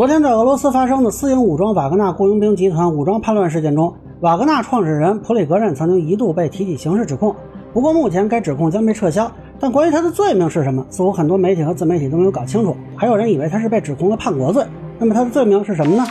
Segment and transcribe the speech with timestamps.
[0.00, 7.36] 昨天在俄罗斯发生的私营武装瓦格纳雇佣兵集团武装叛乱事件中，瓦格纳创始人普里格任曾经一度被提起刑事指控。
[7.74, 12.74] 不过目前该指控将被撤销，但关于他的罪名是什么，似乎很多媒体和自媒体都没有搞清楚。
[12.96, 14.64] 还有人以为他是被指控了叛国罪。
[14.98, 16.02] 那么他的罪名是什么呢？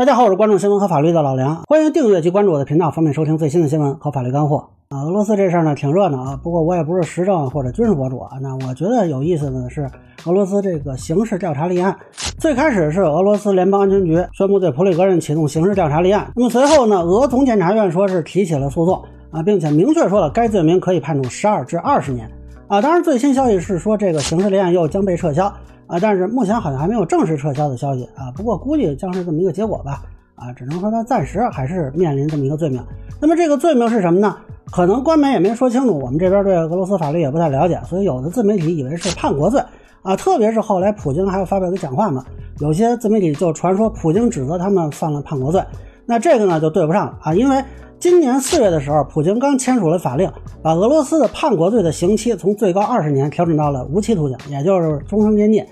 [0.00, 4.66] 大家好，我是关注新闻和法律的老梁，欢迎订阅及关注我的频道，方便收听最新的新闻和法律干货。
[4.88, 8.30] 啊，俄罗斯这事儿呢挺热闹啊，不过我也不是时政或者军事博主啊。
[8.40, 9.86] 那我觉得有意思的是
[10.24, 11.94] 俄罗斯这个刑事调查立案，
[12.38, 22.26] 最开始是俄罗斯联邦安全局宣布对普里格任启动刑事调查立案，那么随后呢，俄总检察院说是提起了诉讼啊，并且明确说了该罪名可以判处十二至二十年
[22.68, 22.80] 啊。
[22.80, 25.52] 当然，最新消息是说这个刑事立案又将被撤销
[25.90, 28.30] 啊，但是目前好像还没有正式撤销的消息啊。
[28.36, 30.04] 不过估计将是这么一个结果吧
[30.36, 32.80] 啊，只能说他暂时还是面临这么一个罪名。
[33.20, 34.36] 那么这个罪名是什么呢？
[34.70, 39.60] 可能官媒也没说清楚，我们这边对俄罗斯法律也不太了解，所以有的自媒体以为是叛国罪
[40.02, 42.24] 啊，特别是后来普京还要发表的讲话嘛，
[42.60, 45.60] 有些自媒体就传说普京指责他们犯了叛国罪，
[46.06, 47.62] 那这个呢就对不上了啊，因为
[47.98, 50.30] 今年四月的时候，普京刚签署了法令，
[50.62, 55.62] 把俄罗斯的叛国罪的刑期从最高二十年调整到了无期徒刑，也就是终生监禁。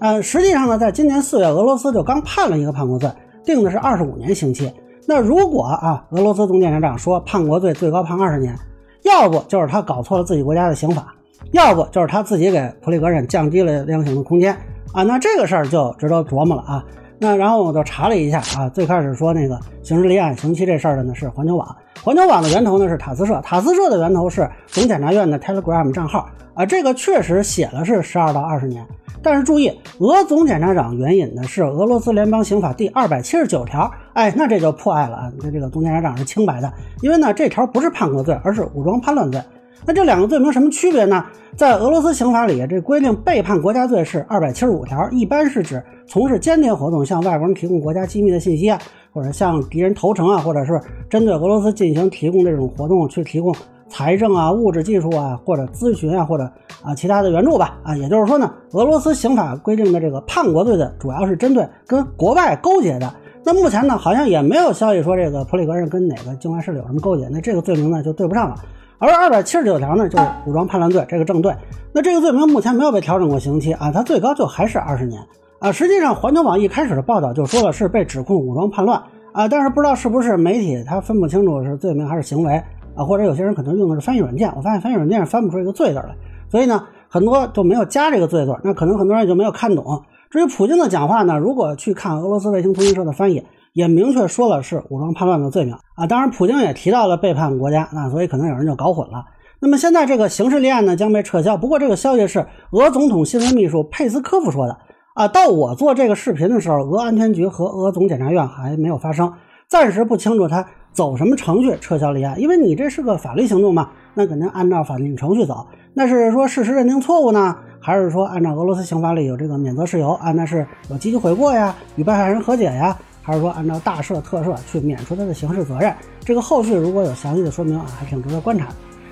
[0.00, 3.10] 呃，实际上呢，在今年四月，俄罗斯就刚判了一个叛国罪，
[3.44, 4.72] 定的是二十五年刑期。
[5.06, 8.56] 那如果啊，俄罗斯总检察长说叛国罪最高判二十年，
[9.02, 11.14] 要不就是他搞错了自己国家的刑法，
[11.52, 14.56] 要不就是他自己给普里格任降低了量刑的空间
[14.92, 15.02] 啊。
[15.02, 16.84] 那这个事儿就值得琢磨了啊。
[17.20, 28.86] 那然后我就查了一下啊，最开始说那个刑事立案刑期这事儿的呢是环球网，环球网的源头呢是塔斯社，塔斯社的源头是总检察院的 Telegram 账号啊，这个确实写了是十二到二十年。
[29.20, 35.32] 但是注意，俄总检察长援引的是俄罗斯联邦刑法第二百七十九条，哎，那这就破案了啊！
[35.42, 36.72] 那这个总检察长是清白的，
[37.02, 39.42] 因为呢这条不是叛国罪，而是武装叛乱罪。
[39.86, 41.24] 那这两个罪名什么区别呢？
[41.56, 48.78] 在俄罗斯刑法里，这规定背叛国家罪是二百七十五条，一般是指从事间谍活动，向外国人提供国家机密的信息啊，
[49.12, 53.54] 或者向敌人投诚啊，或者是针对俄罗斯进行提供这种活动去提供。
[53.90, 56.44] 财政啊、物质技术啊，或者咨询啊，或者
[56.82, 63.10] 啊其他的援助吧，啊，也就是说呢，俄罗斯刑法规定的这个叛国罪的主要是针对跟国外勾结的。
[63.42, 68.56] 那目前呢，好像也没有消息说这个普里格任跟哪个境外势力有什么勾结，那这个罪名呢就对不上了。
[68.98, 71.54] 而二百七十九条呢，就是武装叛乱罪，这个正对。
[71.92, 75.20] 那这个罪名目前没有被调整过刑期啊，它最高就还是二十年
[75.58, 75.72] 啊。
[75.72, 82.62] 实际上，环球网一开始的报道就说了是被指控武装叛乱啊，但是不知道是不是媒体他分不清楚是罪名还是行为。
[82.94, 86.16] 啊，或者有些人可能用的是翻译软件，我发现翻译软件上翻不出一个罪字来，
[86.50, 90.02] 所以呢，很多就没有加这个罪字，那可能很多人也就没有看懂。
[90.30, 93.46] 至于普京的讲话呢，如果去看俄罗斯卫星通讯社的翻译，
[93.78, 96.04] 也明确说了是武装叛乱的罪名啊。
[96.04, 99.24] 当然，普京也提到了背叛国家，那所以可能有人就搞混了。
[99.60, 104.76] 那么现在这个刑事立案呢将被撤销，不过这个消息是俄总统新闻秘书佩斯科夫说的
[105.14, 105.28] 啊。
[105.28, 109.32] 到我做这个视频的时候，俄安全局和俄总检察院还没有发生，
[109.68, 110.66] 暂时不清楚他。
[110.90, 112.40] 走什么程序撤销立案？
[112.40, 115.64] 因为你这是个法律行动嘛，那肯定按照法定程序走。
[115.94, 120.32] 那是说事实认定错误呢，还是说按照俄罗斯刑法里有这个免责事由啊？
[120.32, 122.96] 那是有积极悔过呀，与被害人和解呀，
[123.28, 125.94] 还是说按照大赦特赦去免除他的刑事责任？
[126.24, 128.68] 这个后续如果有详细的说明啊，还挺值得观察。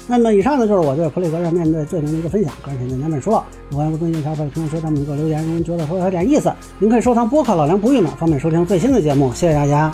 [0.07, 3.45] 那么以上呢就是我对普里格任面对罪名的一个分享，个人浅见难免说了。
[3.69, 9.31] 如果有尊敬小伙伴评论区咱们给我留言，如果您觉得说有点意思，您可以收藏播客老梁不郁呢，方便收听最新的节目。
[9.35, 9.93] 谢谢大家。